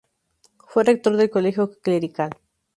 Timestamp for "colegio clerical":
1.29-2.31